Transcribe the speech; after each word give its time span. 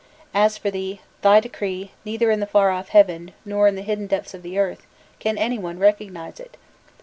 As 0.33 0.57
for 0.57 0.71
thee, 0.71 0.99
thy 1.21 1.39
decree, 1.39 1.91
neither 2.05 2.31
in 2.31 2.39
the 2.39 2.47
far 2.47 2.71
off 2.71 2.89
heaven, 2.89 3.33
nor 3.45 3.67
in 3.67 3.75
the 3.75 3.83
hidden 3.83 4.07
depths 4.07 4.33
of 4.33 4.41
the 4.41 4.57
earth, 4.57 4.87
can 5.19 5.37
any 5.37 5.59
one 5.59 5.77
recognize 5.77 6.39
it! 6.39 6.57